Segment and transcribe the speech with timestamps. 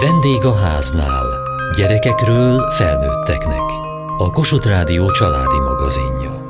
[0.00, 1.26] Vendég a háznál.
[1.76, 3.62] Gyerekekről felnőtteknek.
[4.18, 6.42] A Kossuth Rádió családi magazinja.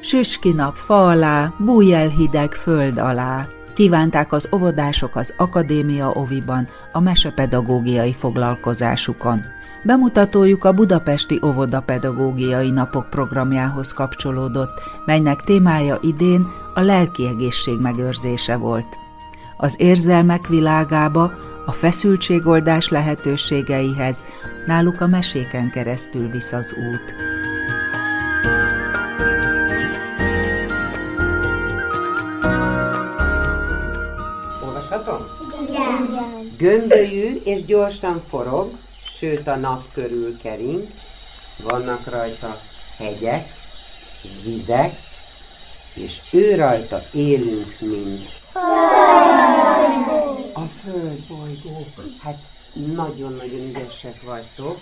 [0.00, 3.46] Süski nap fa alá, bújj el hideg föld alá.
[3.74, 9.44] Kívánták az óvodások az Akadémia Oviban a mesepedagógiai foglalkozásukon.
[9.82, 18.96] Bemutatójuk a Budapesti Óvodapedagógiai Napok programjához kapcsolódott, melynek témája idén a lelki egészség megőrzése volt.
[19.56, 21.32] Az érzelmek világába,
[21.66, 24.24] a feszültségoldás lehetőségeihez
[24.66, 27.14] náluk a meséken keresztül visz az út.
[34.64, 35.16] Olvashatom?
[35.68, 36.46] Igen.
[36.58, 38.70] Gömbölyű és gyorsan forog,
[39.18, 40.82] sőt a nap körül kering,
[41.62, 42.54] vannak rajta
[42.98, 43.42] hegyek,
[44.44, 44.94] vizek,
[45.94, 48.28] és ő rajta élünk mind.
[50.54, 51.86] A földbolygó.
[52.18, 52.38] Hát
[52.72, 54.76] nagyon-nagyon ügyesek vagytok.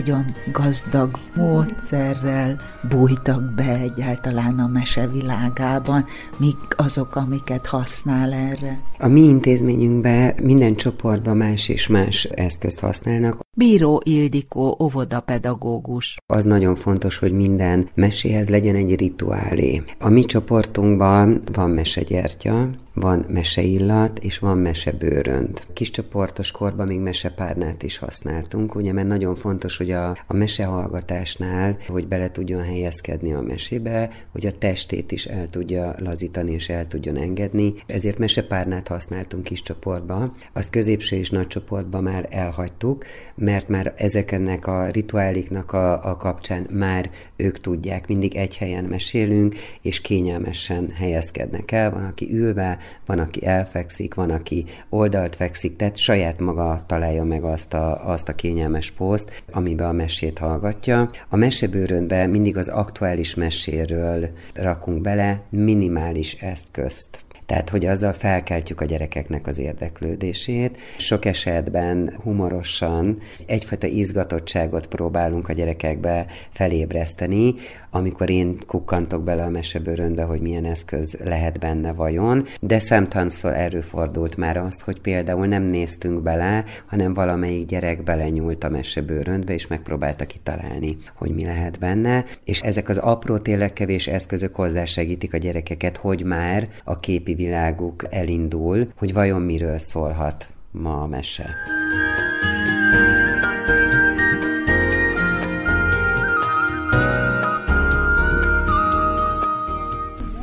[0.00, 6.04] Nagyon gazdag módszerrel bújtak be egyáltalán a mese világában,
[6.36, 8.80] mik azok, amiket használ erre.
[8.98, 13.40] A mi intézményünkben minden csoportban más és más eszközt használnak.
[13.56, 16.16] Bíró Ildikó, óvodapedagógus.
[16.26, 19.82] Az nagyon fontos, hogy minden meséhez legyen egy rituálé.
[19.98, 25.62] A mi csoportunkban van mesegyertya, van meseillat, és van mesebőrönd.
[25.72, 32.08] Kiscsoportos korban még mesepárnát is használtunk, ugye, mert nagyon fontos, hogy a, a mesehallgatásnál, hogy
[32.08, 37.16] bele tudjon helyezkedni a mesébe, hogy a testét is el tudja lazítani és el tudjon
[37.16, 37.74] engedni.
[37.86, 40.34] Ezért mesepárnát használtunk kis csoportba.
[40.52, 46.66] Azt középső és nagy csoportban már elhagytuk, mert már ezeknek a rituáliknak a, a kapcsán
[46.70, 51.90] már ők tudják, mindig egy helyen mesélünk, és kényelmesen helyezkednek el.
[51.90, 57.44] Van, aki ülve, van, aki elfekszik, van, aki oldalt fekszik, tehát saját maga találja meg
[57.44, 61.10] azt a, azt a kényelmes poszt, amiben a mesét hallgatja.
[61.28, 67.24] A mesebőrönbe mindig az aktuális meséről rakunk bele minimális eszközt.
[67.50, 70.78] Tehát, hogy azzal felkeltjük a gyerekeknek az érdeklődését.
[70.96, 77.54] Sok esetben humorosan egyfajta izgatottságot próbálunk a gyerekekbe felébreszteni,
[77.90, 84.36] amikor én kukkantok bele a mesebőrönbe, hogy milyen eszköz lehet benne vajon, de szemtanszor előfordult
[84.36, 90.26] már az, hogy például nem néztünk bele, hanem valamelyik gyerek belenyúlt a mesebőröndbe, és megpróbálta
[90.26, 95.96] kitalálni, hogy mi lehet benne, és ezek az apró tényleg kevés eszközök hozzásegítik a gyerekeket,
[95.96, 101.50] hogy már a képi világuk elindul, hogy vajon miről szólhat ma a mese.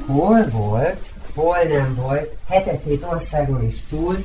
[0.06, 4.16] Hol volt, hol nem volt, hetetét országon is túl,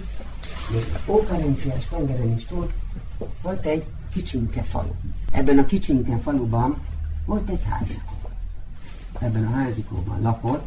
[0.72, 2.70] még az Ókarenciás tengeren is túl,
[3.42, 4.92] volt egy kicsinke falu.
[5.32, 6.80] Ebben a kicsinke faluban
[7.26, 8.16] volt egy házikó.
[9.18, 10.66] Ebben a házikóban lakott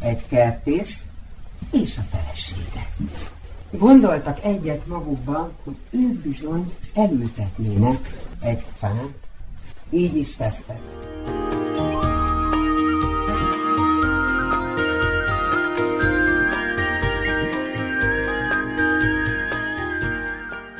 [0.00, 1.02] egy kertész,
[1.72, 2.86] és a felesége.
[3.70, 9.12] Gondoltak egyet magukban, hogy ők bizony elültetnének egy fát,
[9.90, 10.80] így is tettek.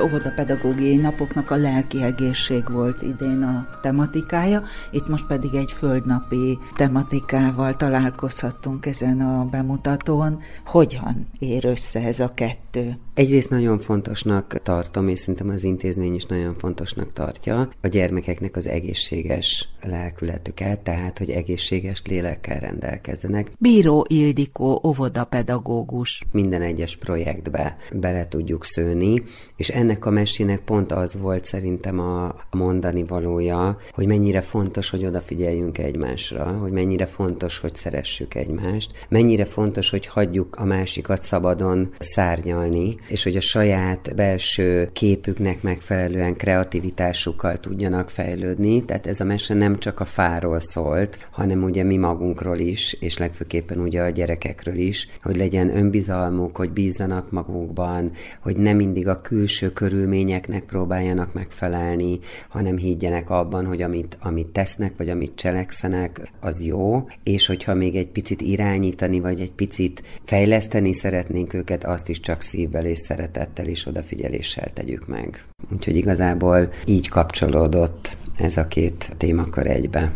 [0.04, 7.76] Óvodapedagógiai napoknak a lelki egészség volt idén a tematikája, itt most pedig egy földnapi tematikával
[7.76, 10.38] találkozhattunk ezen a bemutatón.
[10.66, 12.97] Hogyan ér össze ez a kettő?
[13.14, 18.66] Egyrészt nagyon fontosnak tartom, és szerintem az intézmény is nagyon fontosnak tartja a gyermekeknek az
[18.69, 23.53] egészséges lelkületüket, tehát hogy egészséges lélekkel rendelkezzenek.
[23.59, 26.22] Bíró Ildikó, óvodapedagógus.
[26.32, 29.23] Minden egyes projektbe bele tudjuk szőni,
[29.56, 35.05] és ennek a mesének pont az volt szerintem a mondani valója, hogy mennyire fontos, hogy
[35.05, 41.93] odafigyeljünk egymásra, hogy mennyire fontos, hogy szeressük egymást, mennyire fontos, hogy hagyjuk a másikat szabadon
[41.99, 48.85] szárnyalni, és hogy a saját belső képüknek megfelelően kreativitásukkal tudjanak fejlődni.
[48.85, 53.19] Tehát ez a mese nem csak a fáról szólt, hanem ugye mi magunkról is, és
[53.19, 58.11] legfőképpen ugye a gyerekekről is, hogy legyen önbizalmuk, hogy bízzanak magukban,
[58.43, 64.92] hogy nem mindig a külső körülményeknek próbáljanak megfelelni, hanem higgyenek abban, hogy amit, amit tesznek,
[64.96, 70.92] vagy amit cselekszenek, az jó, és hogyha még egy picit irányítani, vagy egy picit fejleszteni
[70.92, 75.44] szeretnénk őket, azt is csak szívvel és szeretettel és odafigyeléssel tegyük meg.
[75.72, 80.12] Úgyhogy igazából így kapcsolódott ez a két témakör egybe.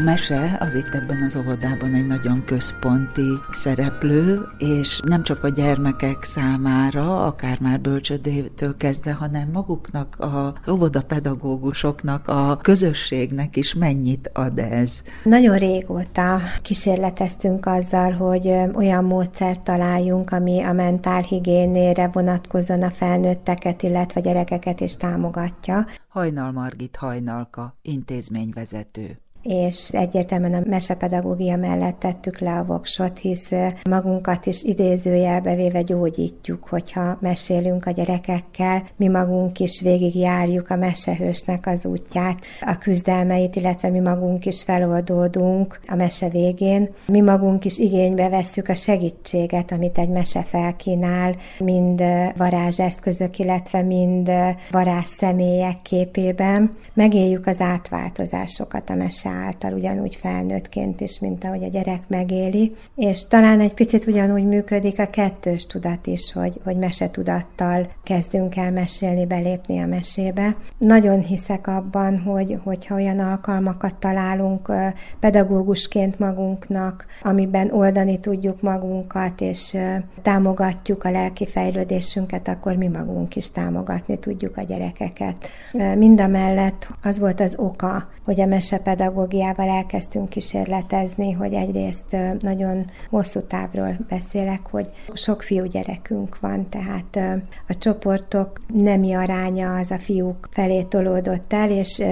[0.00, 5.48] A mese az itt ebben az óvodában egy nagyon központi szereplő, és nem csak a
[5.48, 14.58] gyermekek számára, akár már bölcsödétől kezdve, hanem maguknak, az óvodapedagógusoknak, a közösségnek is mennyit ad
[14.58, 15.02] ez.
[15.24, 24.20] Nagyon régóta kísérleteztünk azzal, hogy olyan módszert találjunk, ami a mentálhigiénére vonatkozóan a felnőtteket, illetve
[24.20, 25.86] gyerekeket is támogatja.
[26.08, 33.50] Hajnal Margit Hajnalka, intézményvezető és egyértelműen a mesepedagógia mellett tettük le a voksot, hisz
[33.88, 41.66] magunkat is idézőjelbe véve gyógyítjuk, hogyha mesélünk a gyerekekkel, mi magunk is végigjárjuk a mesehősnek
[41.66, 46.88] az útját, a küzdelmeit, illetve mi magunk is feloldódunk a mese végén.
[47.06, 52.02] Mi magunk is igénybe vesszük a segítséget, amit egy mese felkínál, mind
[52.36, 54.30] varázseszközök, illetve mind
[54.70, 56.76] varázs személyek képében.
[56.94, 62.74] Megéljük az átváltozásokat a mese által ugyanúgy felnőttként is, mint ahogy a gyerek megéli.
[62.96, 68.70] És talán egy picit ugyanúgy működik a kettős tudat is, hogy, hogy mesetudattal kezdünk el
[68.70, 70.56] mesélni, belépni a mesébe.
[70.78, 74.72] Nagyon hiszek abban, hogy, hogyha olyan alkalmakat találunk
[75.20, 79.76] pedagógusként magunknak, amiben oldani tudjuk magunkat, és
[80.22, 85.48] támogatjuk a lelki fejlődésünket, akkor mi magunk is támogatni tudjuk a gyerekeket.
[85.96, 93.96] Mindamellett az volt az oka, hogy a mesepedagógiával elkezdtünk kísérletezni, hogy egyrészt nagyon hosszú távról
[94.08, 100.82] beszélek, hogy sok fiú gyerekünk van, tehát a csoportok nemi aránya az a fiúk felé
[100.82, 102.02] tolódott el, és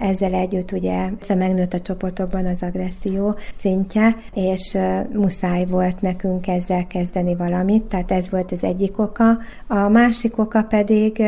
[0.00, 4.78] ezzel együtt ugye megnőtt a csoportokban az agresszió szintje, és
[5.12, 9.38] muszáj volt nekünk ezzel kezdeni valamit, tehát ez volt az egyik oka.
[9.66, 11.22] A másik oka pedig,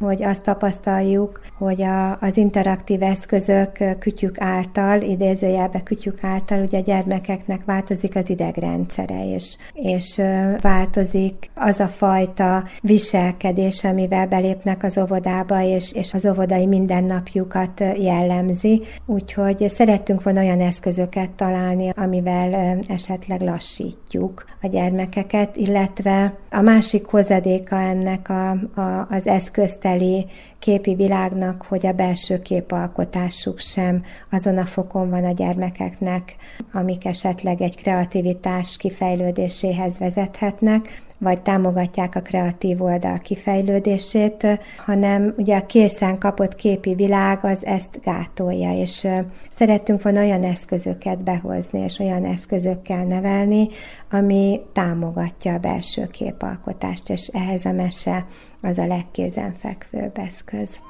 [0.00, 6.82] hogy azt tapasztaljuk, hogy a, az interaktív eszközök kütyük által, idézőjelbe kütyük által, ugye a
[6.82, 10.20] gyermekeknek változik az idegrendszere, és, és
[10.60, 18.82] változik az a fajta viselkedés, amivel belépnek az óvodába, és, és az óvodai mindennapjukat jellemzi,
[19.06, 27.76] úgyhogy szerettünk volna olyan eszközöket találni, amivel esetleg lassítjuk a gyermekeket, illetve a másik hozadéka
[27.76, 30.26] ennek a, a, az eszközteli
[30.58, 36.36] képi világnak, hogy a belső képalkotásuk sem azon a fokon van a gyermekeknek,
[36.72, 44.46] amik esetleg egy kreativitás kifejlődéséhez vezethetnek, vagy támogatják a kreatív oldal kifejlődését,
[44.76, 49.08] hanem ugye a készen kapott képi világ az ezt gátolja, és
[49.50, 53.68] szerettünk volna olyan eszközöket behozni, és olyan eszközökkel nevelni,
[54.10, 58.26] ami támogatja a belső képalkotást, és ehhez a mese
[58.62, 60.80] az a legkézenfekvőbb eszköz.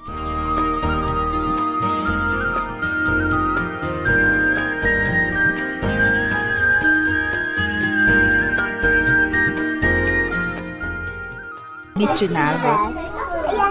[12.14, 13.12] Mit csinálhat?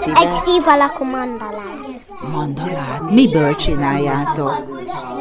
[0.05, 1.61] Egy szív alakú mandalát.
[2.31, 3.11] Mandalát?
[3.11, 4.65] Miből csináljátok?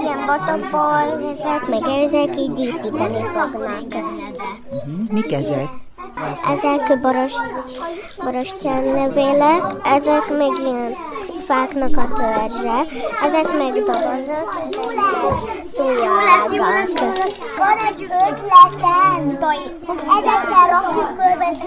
[0.00, 3.82] Ilyen botokból, ezek, meg ezek így díszíteni fognak.
[3.90, 5.08] Uh-huh.
[5.10, 5.68] Mik ezek?
[6.52, 7.44] Ezek borost,
[8.24, 8.96] borostyán
[9.84, 10.94] ezek meg ilyen
[11.46, 12.84] fáknak a törzse,
[13.24, 14.52] ezek meg dobozok,
[17.58, 19.38] Van egy ötletem,
[20.18, 21.58] ezekkel rakjuk körbe, és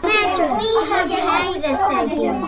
[0.00, 2.46] Mert csak néhány helyre tegyünk.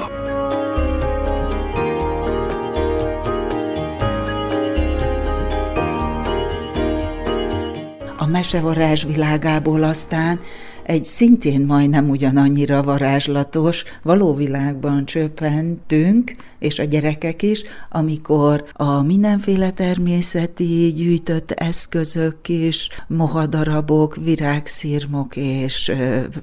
[8.16, 10.40] A mesevarázs világából aztán
[10.86, 19.70] egy szintén majdnem ugyanannyira varázslatos való világban csöppentünk, és a gyerekek is, amikor a mindenféle
[19.70, 25.92] természeti gyűjtött eszközök is, mohadarabok, virágszirmok és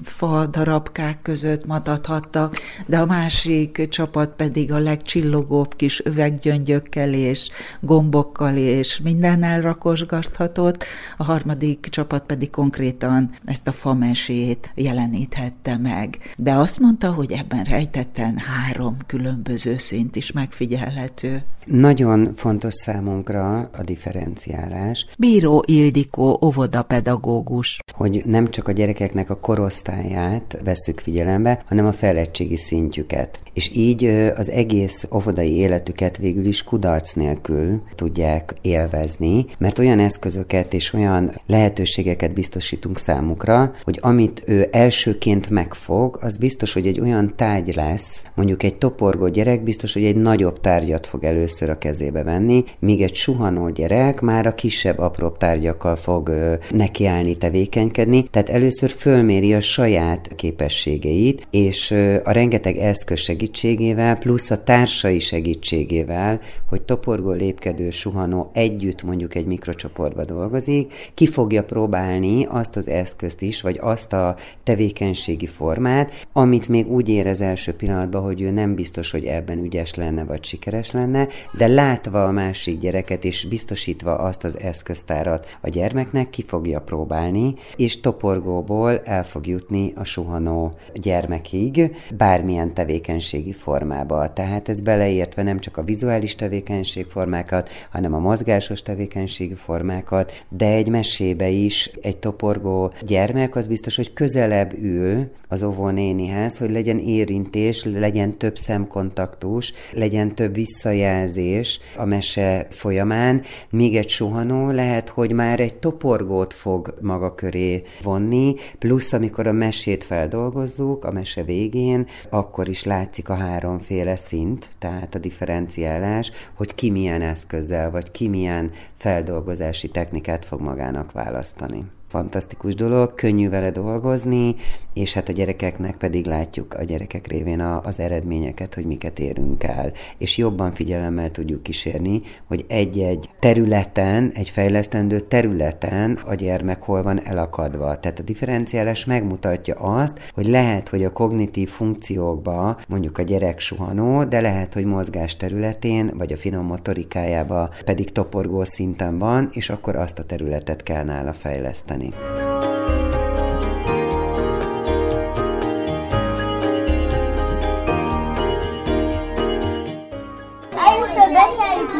[0.03, 2.57] fa darabkák között matathattak,
[2.87, 10.83] de a másik csapat pedig a legcsillogóbb kis üveggyöngyökkel és gombokkal és minden elrakosgathatott,
[11.17, 16.17] a harmadik csapat pedig konkrétan ezt a famesét mesét jeleníthette meg.
[16.37, 21.43] De azt mondta, hogy ebben rejtetten három különböző szint is megfigyelhető.
[21.65, 25.05] Nagyon fontos számunkra a differenciálás.
[25.17, 27.79] Bíró Ildikó, óvodapedagógus.
[27.93, 33.41] Hogy nem csak a gyerekeknek a korosztályát vesszük figyelembe, hanem a fejlettségi szintjüket.
[33.53, 40.73] És így az egész óvodai életüket végül is kudarc nélkül tudják élvezni, mert olyan eszközöket
[40.73, 47.33] és olyan lehetőségeket biztosítunk számukra, hogy amit ő elsőként megfog, az biztos, hogy egy olyan
[47.35, 52.23] tárgy lesz, mondjuk egy toporgó gyerek biztos, hogy egy nagyobb tárgyat fog először a kezébe
[52.23, 56.31] venni, míg egy suhanó gyerek már a kisebb, apróbb tárgyakkal fog
[56.71, 61.91] nekiállni, tevékenykedni, tehát először fölméri a saját képességeit, és
[62.23, 66.39] a rengeteg eszköz segítségével, plusz a társai segítségével,
[66.69, 73.41] hogy toporgó, lépkedő, suhanó együtt mondjuk egy mikrocsoportba dolgozik, ki fogja próbálni azt az eszközt
[73.41, 78.75] is, vagy azt a tevékenységi formát, amit még úgy érez első pillanatban, hogy ő nem
[78.75, 81.27] biztos, hogy ebben ügyes lenne, vagy sikeres lenne,
[81.57, 87.55] de látva a másik gyereket, és biztosítva azt az eszköztárat a gyermeknek, ki fogja próbálni,
[87.75, 94.33] és toporgóból el fog jutni a suhanó gyermekig, bármilyen tevékenységi formába.
[94.33, 100.89] Tehát ez beleértve nem csak a vizuális tevékenységformákat, hanem a mozgásos tevékenységi formákat, de egy
[100.89, 107.83] mesébe is egy toporgó gyermek az biztos, hogy közelebb ül az óvónénihez, hogy legyen érintés,
[107.83, 115.59] legyen több szemkontaktus, legyen több visszajelzés a mese folyamán, míg egy suhanó lehet, hogy már
[115.59, 122.69] egy toporgót fog maga köré vonni, plusz amikor a mesét feldolgozzuk, a mese végén, akkor
[122.69, 128.71] is látszik a háromféle szint, tehát a differenciálás, hogy ki milyen eszközzel, vagy ki milyen
[128.97, 131.83] feldolgozási technikát fog magának választani
[132.13, 134.55] fantasztikus dolog, könnyű vele dolgozni,
[134.93, 139.63] és hát a gyerekeknek pedig látjuk a gyerekek révén a, az eredményeket, hogy miket érünk
[139.63, 139.91] el.
[140.17, 147.25] És jobban figyelemmel tudjuk kísérni, hogy egy-egy területen, egy fejlesztendő területen a gyermek hol van
[147.25, 147.99] elakadva.
[147.99, 154.23] Tehát a differenciálás megmutatja azt, hogy lehet, hogy a kognitív funkciókba mondjuk a gyerek suhanó,
[154.23, 159.95] de lehet, hogy mozgás területén, vagy a finom motorikájába pedig toporgó szinten van, és akkor
[159.95, 162.33] azt a területet kell nála fejleszteni tenni.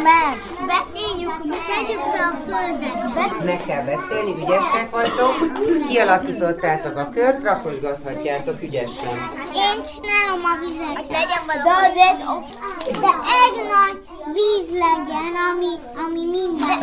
[0.03, 0.35] meg!
[0.67, 3.45] Beszéljük, tegyük fel a földet!
[3.45, 5.33] Meg kell beszélni, ügyesek vagytok,
[5.87, 9.17] kialakítottátok a kört, rakosgathatjátok ügyesen.
[9.53, 11.09] Én csinálom a vizet.
[11.09, 12.19] Legyen de azért,
[13.01, 13.11] de
[13.43, 15.73] egy nagy víz legyen, ami,
[16.07, 16.77] ami minden.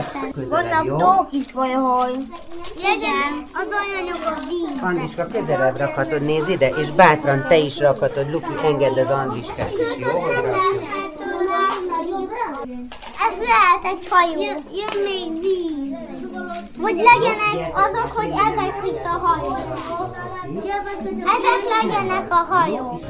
[0.49, 2.27] Vannak tók is vagy hogy.
[2.83, 4.83] Legyen az anyanyag a víz.
[4.83, 9.97] Andriska, közelebb rakhatod, nézd ide, és bátran te is rakhatod, Luki, engedd az Andriskát is,
[9.99, 10.21] jó?
[10.21, 10.71] Hogy rakjuk.
[13.27, 14.41] Ez lehet egy hajó.
[14.41, 16.09] Jön, jön még víz.
[16.77, 19.57] Vagy legyenek azok, hogy ezek itt a hajó.
[20.59, 23.01] Ezek legyenek a hajók.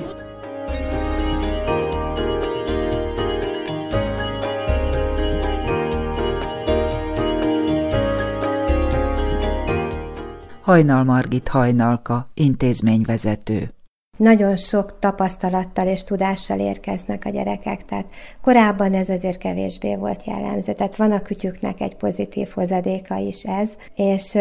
[10.60, 13.74] Hajnal Margit Hajnalka, intézményvezető
[14.20, 18.06] nagyon sok tapasztalattal és tudással érkeznek a gyerekek, tehát
[18.42, 23.70] korábban ez azért kevésbé volt jellemző, tehát van a kütyüknek egy pozitív hozadéka is ez,
[23.96, 24.38] és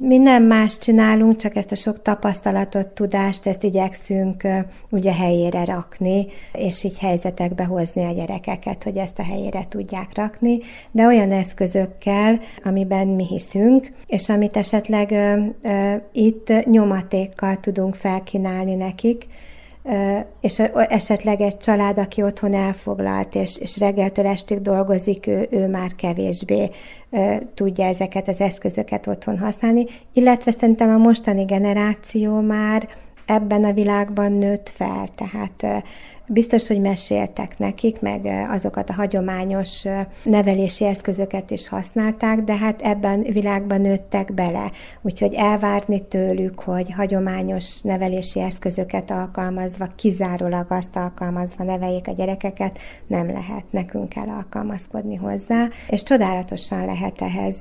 [0.00, 4.48] mi nem más csinálunk, csak ezt a sok tapasztalatot, tudást, ezt igyekszünk
[4.90, 10.58] ugye helyére rakni, és így helyzetekbe hozni a gyerekeket, hogy ezt a helyére tudják rakni,
[10.90, 15.14] de olyan eszközökkel, amiben mi hiszünk, és amit esetleg
[16.12, 19.17] itt nyomatékkal tudunk felkínálni nekik,
[20.40, 20.58] és
[20.88, 26.70] esetleg egy család, aki otthon elfoglalt, és, és reggeltől estig dolgozik, ő, ő már kevésbé
[27.54, 32.88] tudja ezeket az eszközöket otthon használni, illetve szerintem a mostani generáció már
[33.26, 35.84] ebben a világban nőtt fel, tehát
[36.30, 39.84] Biztos, hogy meséltek nekik, meg azokat a hagyományos
[40.22, 44.70] nevelési eszközöket is használták, de hát ebben világban nőttek bele.
[45.02, 53.26] Úgyhogy elvárni tőlük, hogy hagyományos nevelési eszközöket alkalmazva, kizárólag azt alkalmazva neveljék a gyerekeket, nem
[53.26, 53.64] lehet.
[53.70, 57.56] Nekünk kell alkalmazkodni hozzá, és csodálatosan lehet ehhez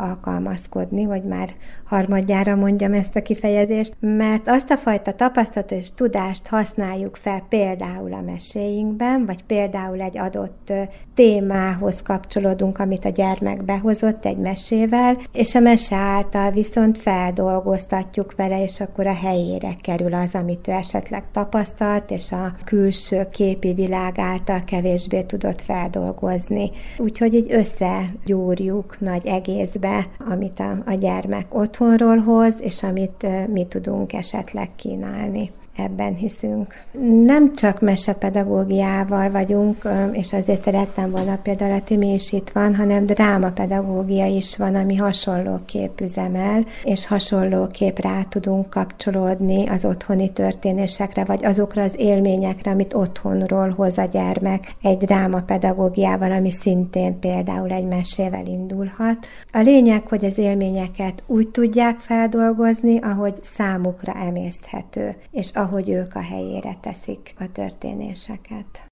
[0.00, 1.48] alkalmazkodni, hogy már
[1.84, 7.99] harmadjára mondjam ezt a kifejezést, mert azt a fajta tapasztalat és tudást használjuk fel például
[8.00, 10.72] például a meséinkben, vagy például egy adott
[11.14, 18.62] témához kapcsolódunk, amit a gyermek behozott egy mesével, és a mese által viszont feldolgoztatjuk vele,
[18.62, 24.18] és akkor a helyére kerül az, amit ő esetleg tapasztalt, és a külső képi világ
[24.18, 26.70] által kevésbé tudott feldolgozni.
[26.98, 34.12] Úgyhogy így összegyúrjuk nagy egészbe, amit a, a gyermek otthonról hoz, és amit mi tudunk
[34.12, 35.50] esetleg kínálni
[35.84, 36.74] ebben hiszünk.
[37.24, 43.06] Nem csak mesepedagógiával vagyunk, és azért szerettem volna például a Timi is itt van, hanem
[43.06, 51.44] drámapedagógia is van, ami hasonlóképp üzemel, és hasonlóképp rá tudunk kapcsolódni az otthoni történésekre, vagy
[51.44, 58.46] azokra az élményekre, amit otthonról hoz a gyermek egy drámapedagógiával, ami szintén például egy mesével
[58.46, 59.26] indulhat.
[59.52, 66.22] A lényeg, hogy az élményeket úgy tudják feldolgozni, ahogy számukra emészthető, és ahogy ők a
[66.22, 68.89] helyére teszik a történéseket.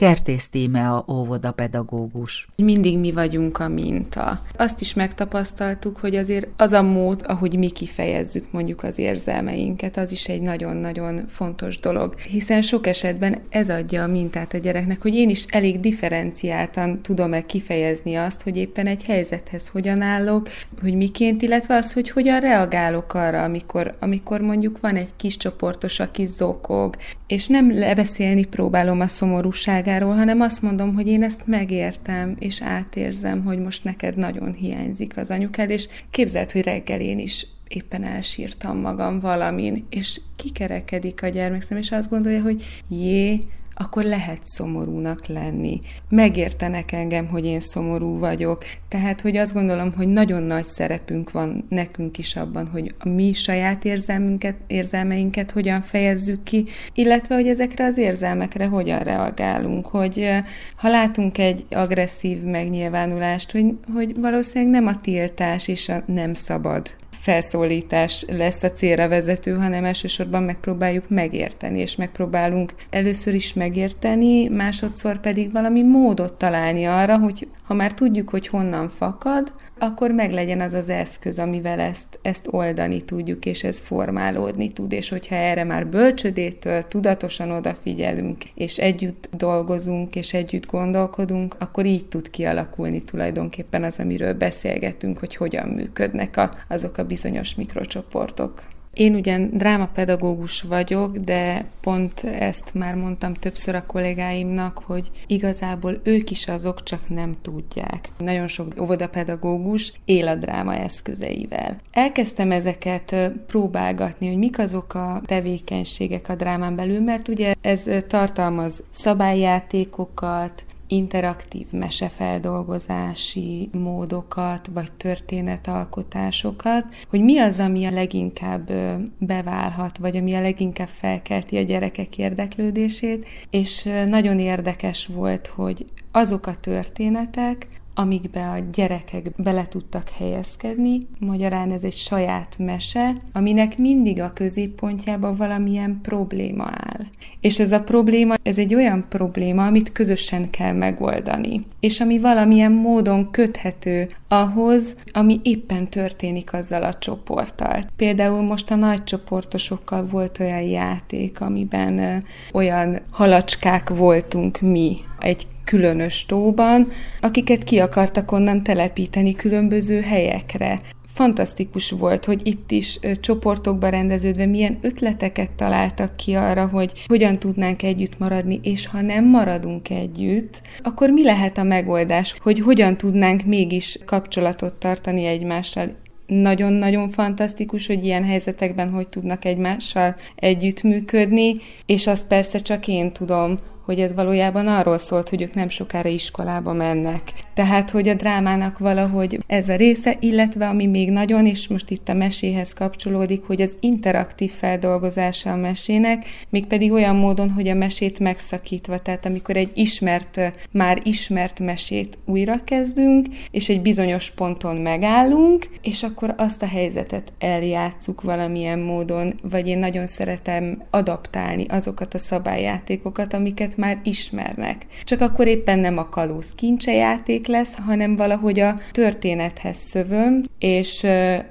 [0.00, 2.46] Kertész Tímea óvoda pedagógus.
[2.56, 4.42] Mindig mi vagyunk a minta.
[4.56, 10.12] Azt is megtapasztaltuk, hogy azért az a mód, ahogy mi kifejezzük mondjuk az érzelmeinket, az
[10.12, 12.18] is egy nagyon-nagyon fontos dolog.
[12.18, 17.46] Hiszen sok esetben ez adja a mintát a gyereknek, hogy én is elég differenciáltan tudom-e
[17.46, 20.48] kifejezni azt, hogy éppen egy helyzethez hogyan állok,
[20.80, 26.00] hogy miként, illetve az, hogy hogyan reagálok arra, amikor, amikor mondjuk van egy kis csoportos,
[26.00, 26.96] aki zokog,
[27.30, 33.44] és nem lebeszélni próbálom a szomorúságáról, hanem azt mondom, hogy én ezt megértem, és átérzem,
[33.44, 38.78] hogy most neked nagyon hiányzik az anyukád, és képzeld, hogy reggel én is éppen elsírtam
[38.78, 43.38] magam valamin, és kikerekedik a gyermekszem, és azt gondolja, hogy jé,
[43.80, 45.78] akkor lehet szomorúnak lenni.
[46.08, 48.64] Megértenek engem, hogy én szomorú vagyok.
[48.88, 53.32] Tehát, hogy azt gondolom, hogy nagyon nagy szerepünk van nekünk is abban, hogy a mi
[53.32, 60.30] saját érzelmünket, érzelmeinket hogyan fejezzük ki, illetve, hogy ezekre az érzelmekre hogyan reagálunk, hogy
[60.76, 66.90] ha látunk egy agresszív megnyilvánulást, hogy, hogy valószínűleg nem a tiltás és a nem szabad
[67.20, 75.20] felszólítás lesz a célra vezető, hanem elsősorban megpróbáljuk megérteni, és megpróbálunk először is megérteni, másodszor
[75.20, 80.72] pedig valami módot találni arra, hogy ha már tudjuk, hogy honnan fakad, akkor meglegyen az
[80.72, 85.86] az eszköz, amivel ezt, ezt oldani tudjuk, és ez formálódni tud, és hogyha erre már
[85.86, 93.98] bölcsödétől tudatosan odafigyelünk, és együtt dolgozunk, és együtt gondolkodunk, akkor így tud kialakulni tulajdonképpen az,
[93.98, 98.62] amiről beszélgetünk, hogy hogyan működnek a, azok a bizonyos mikrocsoportok.
[98.92, 106.30] Én ugyan drámapedagógus vagyok, de pont ezt már mondtam többször a kollégáimnak, hogy igazából ők
[106.30, 108.08] is azok, csak nem tudják.
[108.18, 111.80] Nagyon sok óvodapedagógus él a dráma eszközeivel.
[111.90, 118.84] Elkezdtem ezeket próbálgatni, hogy mik azok a tevékenységek a drámán belül, mert ugye ez tartalmaz
[118.90, 128.72] szabályjátékokat, interaktív mesefeldolgozási módokat, vagy történetalkotásokat, hogy mi az, ami a leginkább
[129.18, 136.46] beválhat, vagy ami a leginkább felkelti a gyerekek érdeklődését, és nagyon érdekes volt, hogy azok
[136.46, 141.00] a történetek, amikbe a gyerekek bele tudtak helyezkedni.
[141.18, 147.04] Magyarán ez egy saját mese, aminek mindig a középpontjában valamilyen probléma áll.
[147.40, 151.60] És ez a probléma, ez egy olyan probléma, amit közösen kell megoldani.
[151.80, 157.84] És ami valamilyen módon köthető ahhoz, ami éppen történik azzal a csoporttal.
[157.96, 166.26] Például most a nagy csoportosokkal volt olyan játék, amiben olyan halacskák voltunk mi, egy különös
[166.26, 166.88] tóban,
[167.20, 170.78] akiket ki akartak onnan telepíteni különböző helyekre.
[171.06, 177.82] Fantasztikus volt, hogy itt is csoportokba rendeződve milyen ötleteket találtak ki arra, hogy hogyan tudnánk
[177.82, 183.44] együtt maradni, és ha nem maradunk együtt, akkor mi lehet a megoldás, hogy hogyan tudnánk
[183.44, 191.56] mégis kapcsolatot tartani egymással, nagyon-nagyon fantasztikus, hogy ilyen helyzetekben hogy tudnak egymással együttműködni,
[191.86, 193.58] és azt persze csak én tudom,
[193.90, 197.32] hogy ez valójában arról szólt, hogy ők nem sokára iskolába mennek.
[197.60, 202.08] Tehát, hogy a drámának valahogy ez a része, illetve ami még nagyon, és most itt
[202.08, 208.18] a meséhez kapcsolódik, hogy az interaktív feldolgozása a mesének, mégpedig olyan módon, hogy a mesét
[208.18, 215.68] megszakítva, tehát amikor egy ismert, már ismert mesét újra kezdünk, és egy bizonyos ponton megállunk,
[215.82, 222.18] és akkor azt a helyzetet eljátszuk valamilyen módon, vagy én nagyon szeretem adaptálni azokat a
[222.18, 224.86] szabályjátékokat, amiket már ismernek.
[225.04, 231.02] Csak akkor éppen nem a kalóz kincsejáték lesz, hanem valahogy a történethez szövöm, és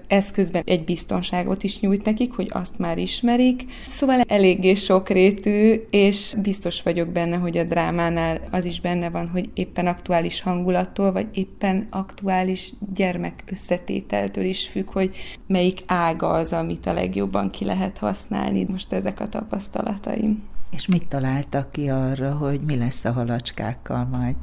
[0.07, 3.65] ez közben egy biztonságot is nyújt nekik, hogy azt már ismerik.
[3.85, 9.49] Szóval eléggé sokrétű, és biztos vagyok benne, hogy a drámánál az is benne van, hogy
[9.53, 15.15] éppen aktuális hangulattól, vagy éppen aktuális gyermek összetételtől is függ, hogy
[15.47, 18.65] melyik ága az, amit a legjobban ki lehet használni.
[18.69, 20.43] Most ezek a tapasztalataim.
[20.71, 24.35] És mit találtak ki arra, hogy mi lesz a halacskákkal majd?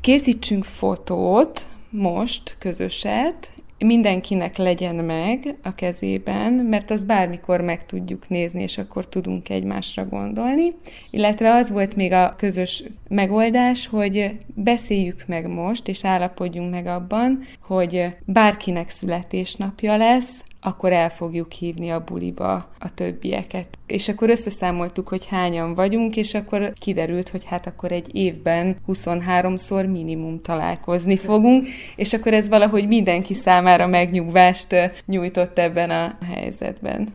[0.00, 8.62] Készítsünk fotót most, közöset, mindenkinek legyen meg a kezében, mert azt bármikor meg tudjuk nézni,
[8.62, 10.68] és akkor tudunk egymásra gondolni.
[11.10, 17.40] Illetve az volt még a közös megoldás, hogy beszéljük meg most, és állapodjunk meg abban,
[17.60, 23.78] hogy bárkinek születésnapja lesz, akkor el fogjuk hívni a buliba a többieket.
[23.86, 29.90] És akkor összeszámoltuk, hogy hányan vagyunk, és akkor kiderült, hogy hát akkor egy évben 23-szor
[29.90, 31.66] minimum találkozni fogunk,
[31.96, 34.74] és akkor ez valahogy mindenki számára megnyugvást
[35.06, 37.08] nyújtott ebben a helyzetben.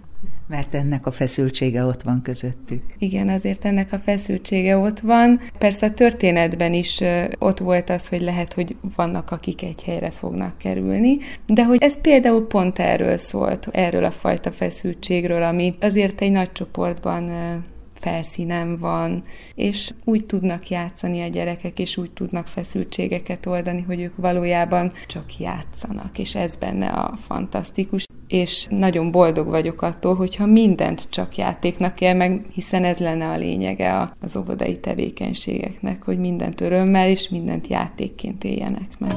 [0.53, 2.83] Mert ennek a feszültsége ott van közöttük.
[2.97, 5.39] Igen, azért ennek a feszültsége ott van.
[5.57, 7.01] Persze a történetben is
[7.39, 12.01] ott volt az, hogy lehet, hogy vannak, akik egy helyre fognak kerülni, de hogy ez
[12.01, 17.31] például pont erről szólt, erről a fajta feszültségről, ami azért egy nagy csoportban
[17.93, 19.23] felszínen van,
[19.55, 25.37] és úgy tudnak játszani a gyerekek, és úgy tudnak feszültségeket oldani, hogy ők valójában csak
[25.39, 32.01] játszanak, és ez benne a fantasztikus és nagyon boldog vagyok attól, hogyha mindent csak játéknak
[32.01, 37.67] él meg, hiszen ez lenne a lényege az óvodai tevékenységeknek, hogy mindent örömmel és mindent
[37.67, 39.15] játékként éljenek meg.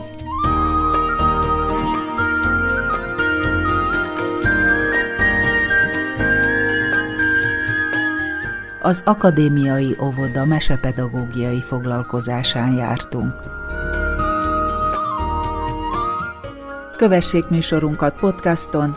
[8.83, 13.35] Az akadémiai óvoda mesepedagógiai foglalkozásán jártunk.
[16.96, 18.96] Kövessék műsorunkat podcaston,